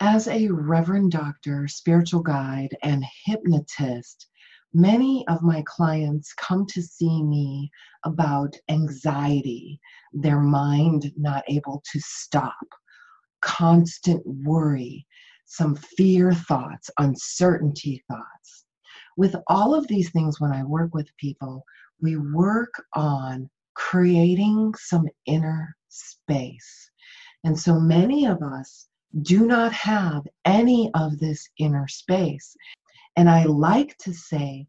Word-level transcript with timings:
As 0.00 0.26
a 0.26 0.48
reverend 0.48 1.12
doctor, 1.12 1.68
spiritual 1.68 2.20
guide, 2.20 2.76
and 2.82 3.04
hypnotist, 3.24 4.26
many 4.72 5.24
of 5.28 5.40
my 5.40 5.62
clients 5.66 6.32
come 6.32 6.66
to 6.66 6.82
see 6.82 7.22
me 7.22 7.70
about 8.04 8.56
anxiety, 8.68 9.80
their 10.12 10.40
mind 10.40 11.12
not 11.16 11.44
able 11.46 11.80
to 11.92 12.00
stop, 12.00 12.66
constant 13.40 14.20
worry, 14.26 15.06
some 15.46 15.76
fear 15.76 16.32
thoughts, 16.32 16.90
uncertainty 16.98 18.02
thoughts. 18.08 18.64
With 19.16 19.36
all 19.46 19.76
of 19.76 19.86
these 19.86 20.10
things, 20.10 20.40
when 20.40 20.50
I 20.50 20.64
work 20.64 20.92
with 20.92 21.16
people, 21.18 21.64
we 22.00 22.16
work 22.16 22.74
on 22.94 23.48
creating 23.74 24.74
some 24.76 25.06
inner 25.26 25.76
space. 25.88 26.90
And 27.44 27.56
so 27.56 27.78
many 27.78 28.26
of 28.26 28.42
us 28.42 28.88
do 29.22 29.46
not 29.46 29.72
have 29.72 30.22
any 30.44 30.90
of 30.94 31.18
this 31.18 31.48
inner 31.58 31.88
space. 31.88 32.56
And 33.16 33.30
I 33.30 33.44
like 33.44 33.96
to 33.98 34.12
say, 34.12 34.66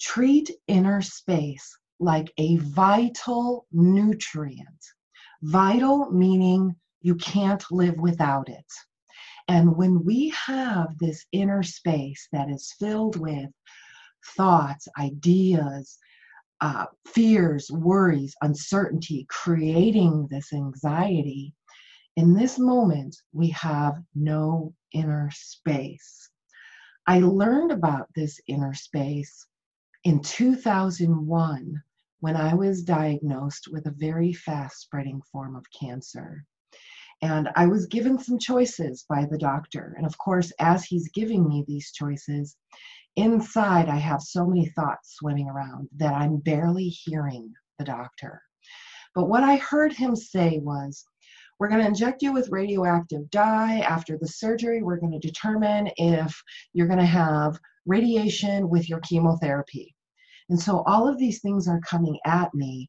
treat 0.00 0.50
inner 0.66 1.02
space 1.02 1.76
like 1.98 2.32
a 2.38 2.56
vital 2.56 3.66
nutrient. 3.72 4.68
Vital 5.42 6.10
meaning 6.10 6.74
you 7.02 7.14
can't 7.16 7.64
live 7.70 7.96
without 7.98 8.48
it. 8.48 8.72
And 9.48 9.76
when 9.76 10.04
we 10.04 10.30
have 10.30 10.98
this 10.98 11.24
inner 11.32 11.62
space 11.62 12.28
that 12.32 12.50
is 12.50 12.74
filled 12.78 13.16
with 13.20 13.50
thoughts, 14.36 14.88
ideas, 14.98 15.98
uh, 16.60 16.86
fears, 17.06 17.70
worries, 17.70 18.34
uncertainty, 18.42 19.26
creating 19.28 20.26
this 20.30 20.52
anxiety, 20.52 21.54
in 22.16 22.32
this 22.32 22.58
moment, 22.58 23.16
we 23.32 23.48
have 23.50 24.02
no 24.14 24.72
inner 24.92 25.30
space. 25.32 26.30
I 27.06 27.20
learned 27.20 27.70
about 27.70 28.08
this 28.14 28.40
inner 28.48 28.72
space 28.72 29.46
in 30.04 30.20
2001 30.20 31.82
when 32.20 32.36
I 32.36 32.54
was 32.54 32.82
diagnosed 32.82 33.68
with 33.70 33.86
a 33.86 33.94
very 33.98 34.32
fast 34.32 34.80
spreading 34.80 35.20
form 35.30 35.54
of 35.54 35.66
cancer. 35.78 36.44
And 37.20 37.50
I 37.54 37.66
was 37.66 37.86
given 37.86 38.18
some 38.18 38.38
choices 38.38 39.04
by 39.08 39.26
the 39.26 39.38
doctor. 39.38 39.94
And 39.96 40.06
of 40.06 40.16
course, 40.16 40.52
as 40.58 40.84
he's 40.84 41.10
giving 41.10 41.46
me 41.46 41.64
these 41.66 41.92
choices, 41.92 42.56
inside 43.16 43.88
I 43.88 43.96
have 43.96 44.22
so 44.22 44.46
many 44.46 44.66
thoughts 44.70 45.16
swimming 45.16 45.48
around 45.48 45.88
that 45.96 46.14
I'm 46.14 46.38
barely 46.38 46.88
hearing 46.88 47.52
the 47.78 47.84
doctor. 47.84 48.42
But 49.14 49.28
what 49.28 49.44
I 49.44 49.56
heard 49.56 49.92
him 49.92 50.16
say 50.16 50.58
was, 50.58 51.04
we're 51.58 51.68
going 51.68 51.80
to 51.80 51.86
inject 51.86 52.22
you 52.22 52.32
with 52.32 52.50
radioactive 52.50 53.30
dye. 53.30 53.80
After 53.80 54.18
the 54.18 54.28
surgery, 54.28 54.82
we're 54.82 54.98
going 54.98 55.18
to 55.18 55.26
determine 55.26 55.90
if 55.96 56.42
you're 56.72 56.86
going 56.86 56.98
to 56.98 57.06
have 57.06 57.58
radiation 57.86 58.68
with 58.68 58.88
your 58.88 59.00
chemotherapy. 59.00 59.94
And 60.48 60.60
so 60.60 60.82
all 60.86 61.08
of 61.08 61.18
these 61.18 61.40
things 61.40 61.66
are 61.66 61.80
coming 61.80 62.18
at 62.24 62.52
me. 62.54 62.88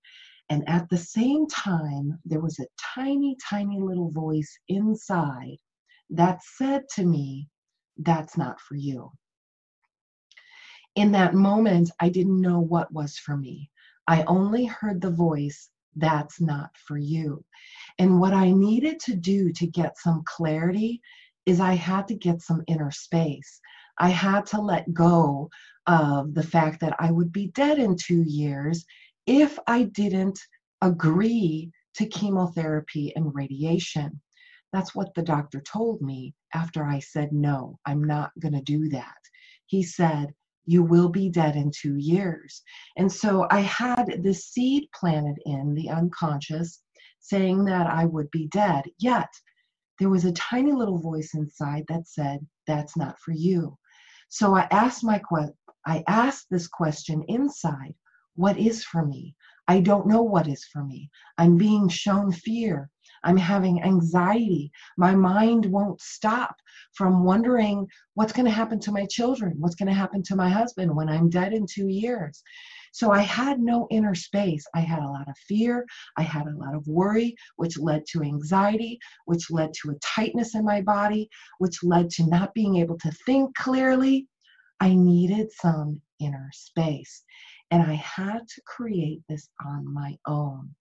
And 0.50 0.68
at 0.68 0.90
the 0.90 0.98
same 0.98 1.48
time, 1.48 2.20
there 2.26 2.40
was 2.40 2.60
a 2.60 2.68
tiny, 2.96 3.36
tiny 3.50 3.80
little 3.80 4.12
voice 4.12 4.58
inside 4.68 5.58
that 6.10 6.42
said 6.44 6.84
to 6.96 7.06
me, 7.06 7.50
That's 7.98 8.38
not 8.38 8.60
for 8.62 8.76
you. 8.76 9.12
In 10.96 11.12
that 11.12 11.34
moment, 11.36 11.92
I 12.00 12.10
didn't 12.10 12.42
know 12.42 12.60
what 12.60 12.92
was 12.92 13.18
for 13.18 13.38
me. 13.38 13.70
I 14.08 14.24
only 14.24 14.66
heard 14.66 15.02
the 15.02 15.12
voice 15.12 15.70
that's 15.98 16.40
not 16.40 16.72
for 16.86 16.98
you. 16.98 17.44
And 18.00 18.20
what 18.20 18.34
I 18.34 18.52
needed 18.52 19.00
to 19.02 19.16
do 19.16 19.52
to 19.54 19.68
get 19.68 19.98
some 19.98 20.24
clarity 20.26 21.02
is 21.46 21.60
I 21.60 21.74
had 21.74 22.08
to 22.10 22.16
get 22.16 22.42
some 22.42 22.64
inner 22.68 22.92
space. 22.92 23.60
I 24.00 24.10
had 24.10 24.46
to 24.48 24.62
let 24.62 24.94
go 24.94 25.50
of 25.88 26.34
the 26.34 26.44
fact 26.44 26.82
that 26.82 26.96
I 27.00 27.12
would 27.12 27.32
be 27.32 27.48
dead 27.48 27.80
in 27.80 27.96
two 27.96 28.24
years 28.24 28.86
if 29.26 29.58
I 29.68 29.84
didn't 29.84 30.40
agree 30.82 31.72
to 31.96 32.06
chemotherapy 32.06 33.14
and 33.16 33.34
radiation. 33.34 34.22
That's 34.74 34.94
what 34.94 35.14
the 35.16 35.24
doctor 35.24 35.62
told 35.62 36.02
me 36.02 36.36
after 36.54 36.84
I 36.84 37.00
said, 37.00 37.32
No, 37.32 37.80
I'm 37.86 38.04
not 38.04 38.32
going 38.40 38.54
to 38.54 38.62
do 38.62 38.90
that. 38.90 39.18
He 39.66 39.84
said, 39.84 40.34
you 40.68 40.84
will 40.84 41.10
be 41.10 41.30
dead 41.30 41.56
in 41.56 41.72
two 41.72 41.96
years. 41.96 42.62
And 42.98 43.12
so 43.12 43.48
I 43.50 43.62
had 43.62 44.22
the 44.24 44.34
seed 44.34 44.90
planted 44.94 45.40
in 45.46 45.74
the 45.74 45.90
unconscious 45.90 46.84
saying 47.20 47.66
that 47.66 47.88
I 47.88 48.06
would 48.06 48.30
be 48.32 48.48
dead. 48.50 48.86
Yet 49.00 49.30
there 50.00 50.10
was 50.10 50.26
a 50.26 50.34
tiny 50.34 50.74
little 50.74 51.00
voice 51.00 51.34
inside 51.34 51.86
that 51.88 52.08
said, 52.08 52.46
That's 52.68 52.98
not 52.98 53.18
for 53.20 53.32
you. 53.32 53.78
So 54.30 54.56
I 54.56 54.68
asked 54.72 55.04
my 55.04 55.20
que- 55.20 55.54
I 55.86 56.04
asked 56.08 56.48
this 56.52 56.68
question 56.68 57.24
inside, 57.30 57.96
what 58.36 58.58
is 58.60 58.84
for 58.84 59.06
me? 59.06 59.36
I 59.70 59.80
don't 59.80 60.08
know 60.08 60.22
what 60.22 60.48
is 60.48 60.66
for 60.66 60.84
me. 60.84 61.10
I'm 61.38 61.58
being 61.58 61.90
shown 61.90 62.32
fear. 62.34 62.90
I'm 63.24 63.38
having 63.38 63.84
anxiety. 63.84 64.72
My 64.98 65.16
mind 65.16 65.66
won't 65.66 66.02
stop 66.02 66.56
from 66.94 67.24
wondering 67.24 67.88
what's 68.16 68.34
going 68.34 68.46
to 68.46 68.52
happen 68.52 68.80
to 68.82 68.92
my 68.92 69.06
children, 69.06 69.56
what's 69.60 69.76
going 69.76 69.88
to 69.88 69.94
happen 69.94 70.24
to 70.24 70.36
my 70.36 70.50
husband 70.50 70.96
when 70.96 71.10
I'm 71.10 71.30
dead 71.30 71.54
in 71.54 71.66
two 71.66 71.88
years. 71.88 72.42
So 72.92 73.12
I 73.12 73.22
had 73.22 73.60
no 73.60 73.88
inner 73.92 74.16
space. 74.16 74.66
I 74.74 74.80
had 74.80 75.04
a 75.04 75.08
lot 75.08 75.28
of 75.28 75.38
fear. 75.48 75.86
I 76.18 76.24
had 76.24 76.48
a 76.48 76.58
lot 76.58 76.74
of 76.74 76.88
worry, 76.88 77.36
which 77.58 77.78
led 77.78 78.06
to 78.12 78.24
anxiety, 78.24 79.00
which 79.26 79.52
led 79.52 79.74
to 79.82 79.92
a 79.92 80.00
tightness 80.00 80.56
in 80.56 80.66
my 80.66 80.82
body, 80.82 81.30
which 81.60 81.84
led 81.84 82.10
to 82.12 82.26
not 82.26 82.54
being 82.54 82.78
able 82.78 82.98
to 83.00 83.12
think 83.26 83.56
clearly. 83.56 84.28
I 84.80 84.94
needed 84.96 85.52
some 85.52 86.02
inner 86.20 86.50
space. 86.54 87.24
And 87.72 87.84
I 87.84 87.96
had 87.96 88.48
to 88.48 88.62
create 88.66 89.22
this 89.28 89.50
on 89.66 89.94
my 89.94 90.18
own. 90.26 90.74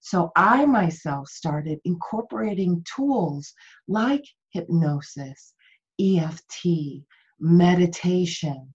So 0.00 0.30
I 0.36 0.66
myself 0.66 1.28
started 1.28 1.80
incorporating 1.84 2.84
tools 2.94 3.54
like 3.88 4.24
hypnosis, 4.50 5.54
EFT, 6.00 7.04
meditation. 7.40 8.72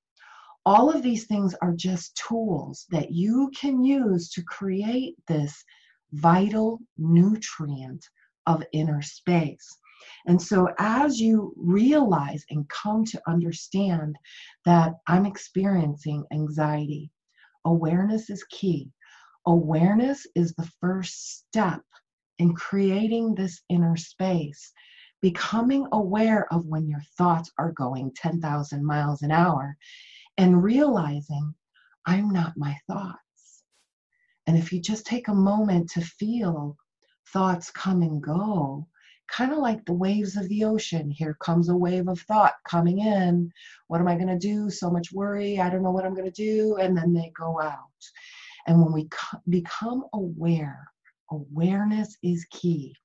All 0.66 0.90
of 0.90 1.04
these 1.04 1.26
things 1.26 1.56
are 1.62 1.74
just 1.74 2.16
tools 2.28 2.86
that 2.90 3.12
you 3.12 3.52
can 3.56 3.84
use 3.84 4.30
to 4.32 4.44
create 4.44 5.16
this 5.28 5.64
vital 6.14 6.80
nutrient 6.98 8.06
of 8.48 8.64
inner 8.74 9.02
space. 9.02 9.78
And 10.26 10.42
so, 10.42 10.70
as 10.80 11.20
you 11.20 11.54
realize 11.58 12.46
and 12.50 12.68
come 12.70 13.06
to 13.06 13.22
understand 13.28 14.16
that 14.66 14.94
I'm 15.08 15.26
experiencing 15.26 16.26
anxiety, 16.32 17.12
awareness 17.66 18.30
is 18.30 18.44
key 18.46 18.92
awareness 19.50 20.28
is 20.36 20.54
the 20.54 20.70
first 20.80 21.40
step 21.40 21.82
in 22.38 22.54
creating 22.54 23.34
this 23.34 23.62
inner 23.68 23.98
space. 23.98 24.72
Becoming 25.22 25.88
aware 25.92 26.48
of 26.54 26.68
when 26.68 26.88
your 26.88 27.02
thoughts 27.18 27.52
are 27.58 27.72
going 27.72 28.12
10,000 28.16 28.86
miles 28.86 29.24
an 29.24 29.32
hour 29.32 29.76
and 30.38 30.64
realizing 30.64 31.54
I'm 32.06 32.30
not 32.30 32.54
my 32.58 32.78
thoughts. 32.88 33.64
And 34.48 34.56
if 34.56 34.72
you 34.72 34.80
just 34.80 35.06
take 35.06 35.28
a 35.28 35.34
moment 35.34 35.90
to 35.92 36.02
feel 36.02 36.78
thoughts 37.34 37.72
come 37.72 38.04
and 38.04 38.22
go, 38.22 38.88
kind 39.28 39.52
of 39.52 39.58
like 39.58 39.84
the 39.86 39.94
waves 39.94 40.38
of 40.38 40.48
the 40.48 40.64
ocean. 40.64 41.09
Here 41.09 41.36
comes 41.42 41.70
a 41.70 41.76
wave 41.76 42.08
of 42.08 42.20
thought 42.22 42.54
coming 42.68 43.00
in. 43.00 43.52
What 43.88 44.00
am 44.00 44.08
I 44.08 44.16
going 44.16 44.28
to 44.28 44.40
do? 44.40 44.70
So 44.70 44.90
much 44.90 45.12
worry. 45.12 45.59
I 45.59 45.70
don't 45.70 45.84
know 45.84 45.92
what 45.92 46.06
I'm 46.06 46.16
going 46.16 46.32
to 46.32 46.44
do. 46.44 46.78
And 46.78 46.96
then 46.96 47.14
they 47.14 47.32
go 47.38 47.59
out. 47.62 47.80
And 48.69 48.80
when 48.84 48.94
we 48.94 49.09
become 49.50 50.06
aware, 50.13 50.91
awareness 51.31 52.16
is 52.22 52.46
key 52.52 52.96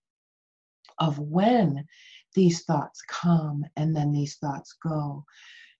of 0.99 1.19
when 1.19 1.87
these 2.35 2.65
thoughts 2.65 3.01
come 3.09 3.65
and 3.75 3.97
then 3.97 4.13
these 4.13 4.37
thoughts 4.37 4.77
go. 4.87 5.25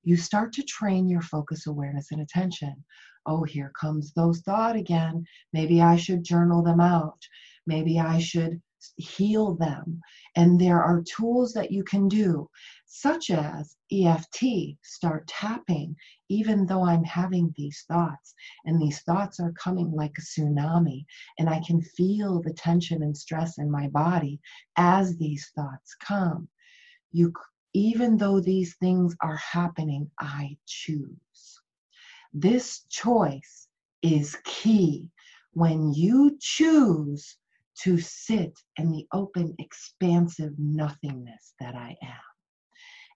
You 0.03 0.17
start 0.17 0.55
to 0.55 0.63
train 0.63 1.07
your 1.07 1.21
focus, 1.21 1.67
awareness, 1.67 2.13
and 2.13 2.23
attention. 2.23 2.83
Oh, 3.27 3.43
here 3.43 3.73
comes 3.79 4.15
those 4.15 4.41
thought 4.41 4.75
again. 4.75 5.27
Maybe 5.53 5.83
I 5.83 5.97
should 5.97 6.25
journal 6.25 6.63
them 6.63 6.81
out. 6.81 7.21
Maybe 7.67 8.01
I 8.01 8.21
should 8.21 8.63
heal 8.97 9.55
them. 9.55 10.01
And 10.35 10.59
there 10.59 10.83
are 10.83 11.03
tools 11.03 11.53
that 11.53 11.73
you 11.73 11.85
can 11.85 12.09
do, 12.09 12.49
such 12.87 13.29
as 13.29 13.77
EFT, 13.93 14.79
start 14.83 15.29
tapping, 15.29 15.95
even 16.35 16.67
though 16.67 16.85
I'm 16.85 17.05
having 17.05 17.55
these 17.57 17.85
thoughts. 17.87 18.35
And 18.65 18.81
these 18.81 19.01
thoughts 19.03 19.39
are 19.39 19.53
coming 19.53 19.93
like 19.93 20.17
a 20.19 20.21
tsunami. 20.21 21.05
And 21.39 21.49
I 21.49 21.61
can 21.61 21.81
feel 21.81 22.43
the 22.43 22.53
tension 22.53 23.03
and 23.03 23.17
stress 23.17 23.59
in 23.59 23.71
my 23.71 23.89
body 23.89 24.41
as 24.77 25.17
these 25.17 25.51
thoughts 25.55 25.95
come. 26.01 26.49
You, 27.13 27.33
even 27.73 28.17
though 28.17 28.41
these 28.41 28.75
things 28.77 29.15
are 29.21 29.37
happening, 29.37 30.11
I 30.19 30.57
choose. 30.67 31.61
This 32.33 32.85
choice 32.89 33.69
is 34.03 34.37
key. 34.45 35.11
When 35.53 35.93
you 35.93 36.37
choose 36.41 37.37
to 37.83 37.99
sit 37.99 38.59
in 38.77 38.91
the 38.91 39.07
open, 39.13 39.55
expansive 39.61 40.53
nothingness 40.59 41.55
that 41.61 41.77
I 41.77 41.97
am. 42.03 42.27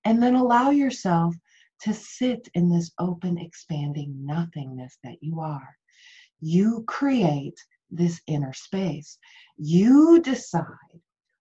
And 0.05 0.23
then 0.23 0.37
allow 0.37 0.71
yourself 0.71 1.35
to 1.83 1.95
sit 1.95 2.49
in 2.55 2.71
this 2.71 2.91
open, 2.99 3.39
expanding 3.39 4.15
nothingness 4.25 4.99
that 5.05 5.17
you 5.21 5.41
are. 5.41 5.77
You 6.41 6.85
create 6.87 7.59
this 7.91 8.21
inner 8.27 8.53
space. 8.53 9.19
You 9.57 10.21
decide 10.21 10.65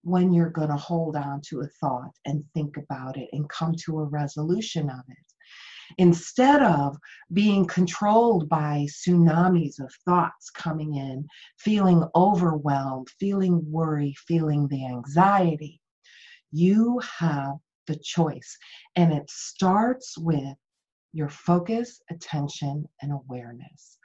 when 0.03 0.31
you're 0.31 0.49
going 0.49 0.69
to 0.69 0.77
hold 0.77 1.15
on 1.15 1.41
to 1.49 1.61
a 1.61 1.67
thought 1.81 2.11
and 2.25 2.43
think 2.53 2.77
about 2.77 3.17
it 3.17 3.29
and 3.33 3.49
come 3.49 3.75
to 3.85 3.99
a 3.99 4.05
resolution 4.05 4.89
of 4.89 5.03
it. 5.09 5.17
Instead 5.97 6.61
of 6.63 6.97
being 7.33 7.65
controlled 7.65 8.49
by 8.49 8.85
tsunamis 8.89 9.79
of 9.79 9.91
thoughts 10.05 10.49
coming 10.49 10.95
in, 10.95 11.25
feeling 11.57 12.03
overwhelmed, 12.15 13.07
feeling 13.19 13.61
worry, 13.69 14.13
feeling 14.27 14.67
the 14.67 14.85
anxiety, 14.85 15.79
you 16.51 16.99
have 17.19 17.55
the 17.87 17.97
choice. 17.97 18.57
And 18.95 19.11
it 19.11 19.29
starts 19.29 20.17
with 20.17 20.55
your 21.13 21.29
focus, 21.29 22.01
attention, 22.11 22.85
and 23.01 23.11
awareness. 23.11 23.97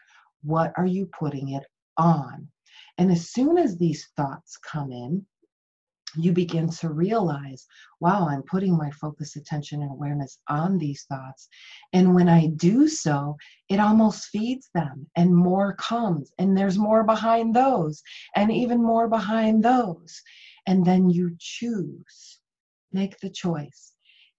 What 0.43 0.73
are 0.77 0.87
you 0.87 1.07
putting 1.19 1.51
it 1.51 1.65
on? 1.99 2.49
And 2.99 3.11
as 3.11 3.31
soon 3.31 3.59
as 3.59 3.77
these 3.77 4.09
thoughts 4.17 4.57
come 4.57 4.93
in, 4.93 5.27
you 6.15 6.33
begin 6.33 6.69
to 6.69 6.91
realize, 6.91 7.67
wow, 8.01 8.29
I'm 8.29 8.43
putting 8.43 8.77
my 8.77 8.91
focus, 8.91 9.37
attention, 9.37 9.83
and 9.83 9.91
awareness 9.91 10.39
on 10.49 10.77
these 10.77 11.05
thoughts. 11.09 11.49
And 11.93 12.15
when 12.15 12.29
I 12.29 12.49
do 12.49 12.87
so, 12.87 13.37
it 13.71 13.81
almost 13.81 14.27
feeds 14.27 14.69
them, 14.75 15.07
and 15.17 15.35
more 15.35 15.75
comes, 15.77 16.31
and 16.39 16.57
there's 16.57 16.79
more 16.79 17.03
behind 17.05 17.55
those, 17.55 18.03
and 18.37 18.53
even 18.53 18.83
more 18.83 19.09
behind 19.09 19.65
those. 19.65 20.21
And 20.67 20.85
then 20.85 21.09
you 21.09 21.35
choose, 21.39 22.41
make 22.93 23.19
the 23.21 23.31
choice. 23.31 23.93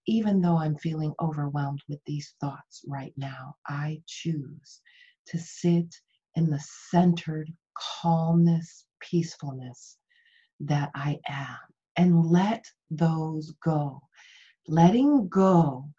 Even 0.05 0.41
though 0.41 0.57
I'm 0.57 0.75
feeling 0.77 1.13
overwhelmed 1.21 1.81
with 1.87 1.99
these 2.05 2.35
thoughts 2.41 2.81
right 2.87 3.13
now, 3.15 3.55
I 3.67 4.01
choose 4.07 4.81
to 5.27 5.39
sit 5.39 5.95
in 6.35 6.49
the 6.49 6.59
centered 6.91 7.51
calmness, 7.77 8.85
peacefulness 8.99 9.97
that 10.59 10.91
I 10.95 11.19
am 11.29 11.57
and 11.95 12.25
let 12.25 12.65
those 12.89 13.53
go. 13.63 14.01
Letting 14.67 15.27
go 15.29 15.89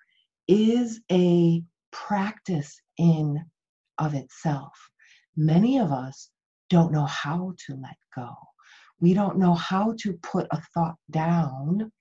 is 0.48 1.00
a 1.10 1.62
practice 1.92 2.80
in 2.98 3.44
of 3.98 4.14
itself. 4.14 4.72
Many 5.36 5.78
of 5.78 5.92
us 5.92 6.30
don't 6.70 6.92
know 6.92 7.06
how 7.06 7.54
to 7.66 7.74
let 7.76 7.96
go. 8.14 8.34
We 9.00 9.14
don't 9.14 9.38
know 9.38 9.54
how 9.54 9.94
to 10.00 10.14
put 10.14 10.46
a 10.50 10.60
thought 10.74 10.96
down, 11.10 11.92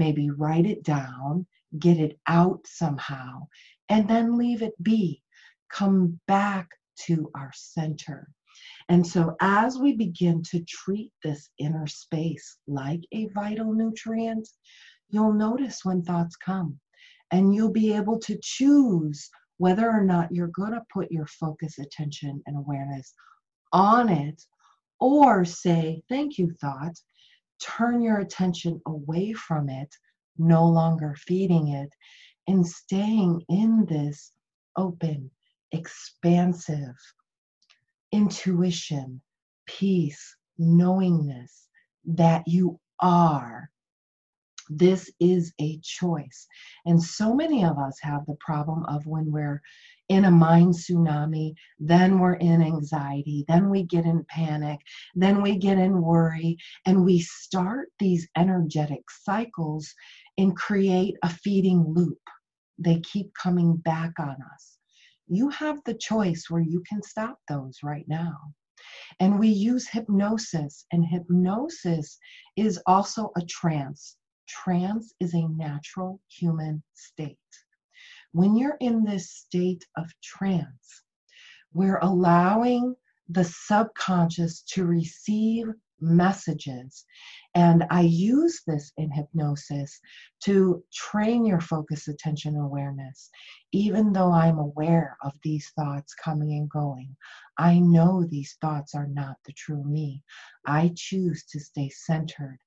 maybe 0.00 0.30
write 0.30 0.64
it 0.64 0.82
down, 0.82 1.46
get 1.78 1.98
it 1.98 2.18
out 2.26 2.60
somehow, 2.66 3.46
and 3.90 4.08
then 4.08 4.38
leave 4.38 4.62
it 4.62 4.82
be. 4.82 5.22
Come 5.70 6.18
back 6.26 6.70
to 7.06 7.30
our 7.34 7.50
center. 7.54 8.26
And 8.88 9.06
so, 9.06 9.36
as 9.40 9.78
we 9.78 9.92
begin 9.92 10.42
to 10.50 10.64
treat 10.64 11.12
this 11.22 11.50
inner 11.58 11.86
space 11.86 12.56
like 12.66 13.02
a 13.12 13.26
vital 13.26 13.72
nutrient, 13.74 14.48
you'll 15.10 15.34
notice 15.34 15.84
when 15.84 16.02
thoughts 16.02 16.34
come 16.34 16.80
and 17.30 17.54
you'll 17.54 17.70
be 17.84 17.94
able 17.94 18.18
to 18.20 18.38
choose 18.42 19.28
whether 19.58 19.88
or 19.88 20.02
not 20.02 20.32
you're 20.32 20.56
going 20.60 20.72
to 20.72 20.82
put 20.92 21.12
your 21.12 21.26
focus, 21.26 21.78
attention, 21.78 22.42
and 22.46 22.56
awareness 22.56 23.12
on 23.72 24.08
it 24.08 24.42
or 24.98 25.44
say, 25.44 26.02
Thank 26.08 26.38
you, 26.38 26.50
thought. 26.60 26.96
Turn 27.60 28.00
your 28.02 28.18
attention 28.18 28.80
away 28.86 29.32
from 29.32 29.68
it, 29.68 29.94
no 30.38 30.66
longer 30.68 31.14
feeding 31.16 31.68
it, 31.68 31.90
and 32.46 32.66
staying 32.66 33.42
in 33.48 33.86
this 33.86 34.32
open, 34.76 35.30
expansive, 35.72 36.96
intuition, 38.12 39.20
peace, 39.66 40.36
knowingness 40.58 41.68
that 42.04 42.46
you 42.46 42.80
are. 43.00 43.70
This 44.70 45.10
is 45.20 45.52
a 45.60 45.78
choice. 45.82 46.46
And 46.86 47.02
so 47.02 47.34
many 47.34 47.64
of 47.64 47.78
us 47.78 47.98
have 48.00 48.24
the 48.26 48.36
problem 48.40 48.84
of 48.86 49.04
when 49.04 49.30
we're 49.30 49.60
in 50.08 50.24
a 50.24 50.30
mind 50.30 50.74
tsunami, 50.74 51.52
then 51.78 52.18
we're 52.18 52.34
in 52.34 52.62
anxiety, 52.62 53.44
then 53.48 53.68
we 53.68 53.82
get 53.82 54.06
in 54.06 54.24
panic, 54.28 54.78
then 55.14 55.42
we 55.42 55.56
get 55.56 55.78
in 55.78 56.00
worry, 56.00 56.56
and 56.86 57.04
we 57.04 57.20
start 57.20 57.88
these 57.98 58.26
energetic 58.36 59.02
cycles 59.10 59.92
and 60.38 60.56
create 60.56 61.16
a 61.22 61.28
feeding 61.28 61.84
loop. 61.86 62.20
They 62.78 63.00
keep 63.00 63.32
coming 63.34 63.76
back 63.76 64.12
on 64.18 64.36
us 64.54 64.78
you 65.30 65.48
have 65.50 65.78
the 65.84 65.94
choice 65.94 66.46
where 66.48 66.60
you 66.60 66.82
can 66.88 67.02
stop 67.02 67.38
those 67.48 67.78
right 67.84 68.04
now. 68.08 68.36
And 69.20 69.38
we 69.38 69.48
use 69.48 69.88
hypnosis, 69.88 70.84
and 70.90 71.06
hypnosis 71.06 72.18
is 72.56 72.80
also 72.86 73.30
a 73.36 73.42
trance. 73.42 74.16
Trance 74.50 75.14
is 75.20 75.32
a 75.32 75.46
natural 75.46 76.20
human 76.28 76.82
state. 76.94 77.38
When 78.32 78.56
you're 78.56 78.76
in 78.80 79.04
this 79.04 79.30
state 79.30 79.86
of 79.96 80.12
trance, 80.20 81.04
we're 81.72 82.00
allowing 82.02 82.96
the 83.28 83.44
subconscious 83.44 84.62
to 84.62 84.84
receive 84.84 85.66
messages. 86.00 87.04
And 87.54 87.84
I 87.90 88.00
use 88.02 88.62
this 88.66 88.90
in 88.96 89.12
hypnosis 89.12 90.00
to 90.44 90.82
train 90.92 91.44
your 91.46 91.60
focus, 91.60 92.08
attention, 92.08 92.56
awareness. 92.56 93.30
Even 93.72 94.12
though 94.12 94.32
I'm 94.32 94.58
aware 94.58 95.16
of 95.22 95.32
these 95.44 95.70
thoughts 95.76 96.14
coming 96.14 96.52
and 96.52 96.68
going, 96.68 97.14
I 97.56 97.78
know 97.78 98.24
these 98.24 98.56
thoughts 98.60 98.94
are 98.94 99.06
not 99.06 99.36
the 99.44 99.52
true 99.52 99.84
me. 99.84 100.24
I 100.66 100.92
choose 100.96 101.44
to 101.52 101.60
stay 101.60 101.88
centered, 101.90 102.58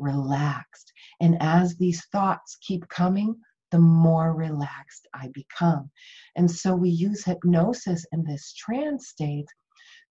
relaxed. 0.00 0.92
And 1.20 1.36
as 1.40 1.76
these 1.76 2.04
thoughts 2.06 2.56
keep 2.60 2.88
coming, 2.88 3.36
the 3.70 3.78
more 3.78 4.34
relaxed 4.34 5.06
I 5.14 5.28
become. 5.28 5.90
And 6.36 6.50
so 6.50 6.74
we 6.74 6.90
use 6.90 7.24
hypnosis 7.24 8.04
in 8.12 8.24
this 8.24 8.52
trance 8.54 9.08
state 9.08 9.46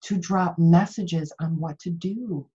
to 0.03 0.17
drop 0.17 0.57
messages 0.57 1.33
on 1.41 1.59
what 1.59 1.77
to 1.79 1.89
do 1.89 2.49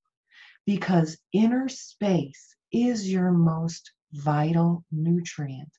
because 0.66 1.18
inner 1.32 1.68
space 1.68 2.56
is 2.72 3.10
your 3.10 3.30
most 3.30 3.92
vital 4.12 4.84
nutrient. 4.90 5.70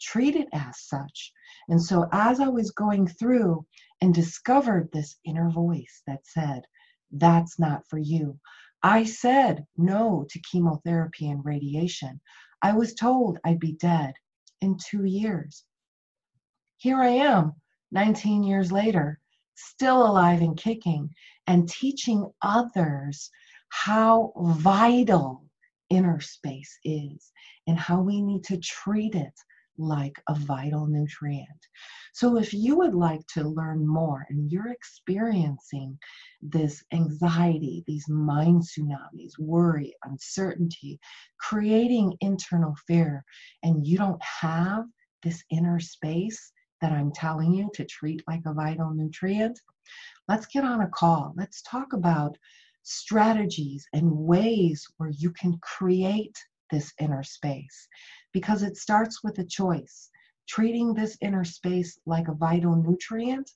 Treat 0.00 0.36
it 0.36 0.48
as 0.52 0.80
such. 0.80 1.32
And 1.68 1.82
so, 1.82 2.06
as 2.12 2.40
I 2.40 2.48
was 2.48 2.70
going 2.72 3.06
through 3.06 3.64
and 4.02 4.12
discovered 4.12 4.90
this 4.92 5.16
inner 5.24 5.50
voice 5.50 6.02
that 6.06 6.26
said, 6.26 6.62
That's 7.10 7.58
not 7.58 7.88
for 7.88 7.98
you, 7.98 8.38
I 8.84 9.04
said 9.04 9.66
no 9.78 10.26
to 10.28 10.38
chemotherapy 10.40 11.30
and 11.30 11.42
radiation. 11.42 12.20
I 12.60 12.74
was 12.74 12.92
told 12.92 13.38
I'd 13.42 13.58
be 13.58 13.72
dead 13.72 14.12
in 14.60 14.76
two 14.76 15.04
years. 15.04 15.64
Here 16.76 17.00
I 17.00 17.08
am, 17.08 17.54
19 17.92 18.42
years 18.42 18.70
later, 18.70 19.20
still 19.54 20.06
alive 20.06 20.42
and 20.42 20.54
kicking, 20.54 21.14
and 21.46 21.66
teaching 21.66 22.30
others 22.42 23.30
how 23.70 24.34
vital 24.36 25.46
inner 25.88 26.20
space 26.20 26.78
is 26.84 27.32
and 27.66 27.78
how 27.78 28.02
we 28.02 28.20
need 28.20 28.44
to 28.44 28.58
treat 28.58 29.14
it 29.14 29.32
like 29.78 30.20
a 30.28 30.34
vital 30.34 30.86
nutrient. 30.86 31.48
So, 32.12 32.38
if 32.38 32.54
you 32.54 32.76
would 32.76 32.94
like 32.94 33.26
to 33.34 33.48
learn 33.48 33.86
more 33.86 34.26
and 34.28 34.50
you're 34.50 34.70
experiencing 34.70 35.98
this 36.42 36.84
anxiety, 36.92 37.82
these 37.86 38.08
mind 38.08 38.62
tsunamis, 38.62 39.38
worry, 39.38 39.94
uncertainty, 40.04 40.98
creating 41.38 42.16
internal 42.20 42.74
fear, 42.86 43.24
and 43.62 43.86
you 43.86 43.98
don't 43.98 44.22
have 44.22 44.84
this 45.22 45.42
inner 45.50 45.80
space 45.80 46.52
that 46.80 46.92
I'm 46.92 47.12
telling 47.12 47.54
you 47.54 47.70
to 47.74 47.84
treat 47.84 48.22
like 48.28 48.42
a 48.46 48.52
vital 48.52 48.92
nutrient, 48.92 49.58
let's 50.28 50.46
get 50.46 50.64
on 50.64 50.82
a 50.82 50.88
call. 50.88 51.32
Let's 51.36 51.62
talk 51.62 51.92
about 51.94 52.36
strategies 52.82 53.86
and 53.92 54.10
ways 54.10 54.86
where 54.98 55.10
you 55.10 55.30
can 55.30 55.58
create 55.62 56.36
this 56.70 56.92
inner 57.00 57.22
space 57.22 57.88
because 58.32 58.62
it 58.62 58.76
starts 58.76 59.22
with 59.22 59.38
a 59.38 59.44
choice. 59.44 60.10
Treating 60.48 60.92
this 60.92 61.16
inner 61.22 61.44
space 61.44 61.98
like 62.04 62.28
a 62.28 62.34
vital 62.34 62.76
nutrient, 62.76 63.50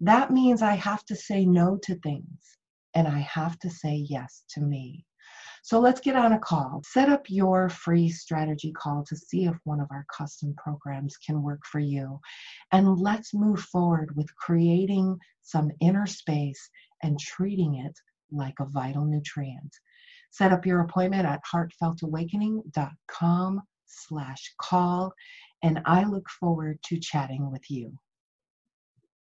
that 0.00 0.30
means 0.30 0.62
I 0.62 0.74
have 0.74 1.04
to 1.06 1.16
say 1.16 1.44
no 1.44 1.78
to 1.82 1.96
things 1.96 2.58
and 2.94 3.08
I 3.08 3.18
have 3.18 3.58
to 3.60 3.70
say 3.70 4.06
yes 4.08 4.44
to 4.50 4.60
me. 4.60 5.04
So 5.62 5.80
let's 5.80 6.00
get 6.00 6.16
on 6.16 6.32
a 6.32 6.38
call. 6.38 6.82
Set 6.84 7.08
up 7.08 7.24
your 7.28 7.68
free 7.68 8.08
strategy 8.08 8.72
call 8.72 9.04
to 9.04 9.16
see 9.16 9.44
if 9.46 9.56
one 9.64 9.80
of 9.80 9.88
our 9.90 10.06
custom 10.16 10.54
programs 10.56 11.16
can 11.16 11.42
work 11.42 11.60
for 11.66 11.80
you. 11.80 12.20
And 12.72 12.98
let's 12.98 13.34
move 13.34 13.60
forward 13.60 14.16
with 14.16 14.34
creating 14.36 15.18
some 15.42 15.70
inner 15.80 16.06
space 16.06 16.70
and 17.02 17.18
treating 17.18 17.74
it 17.74 17.98
like 18.30 18.54
a 18.60 18.66
vital 18.66 19.04
nutrient. 19.04 19.74
Set 20.30 20.52
up 20.52 20.66
your 20.66 20.80
appointment 20.80 21.26
at 21.26 21.40
heartfeltawakening.com 21.52 23.62
slash 23.86 24.54
call 24.60 25.12
and 25.62 25.80
I 25.84 26.04
look 26.04 26.28
forward 26.28 26.78
to 26.84 27.00
chatting 27.00 27.50
with 27.50 27.68
you. 27.70 27.98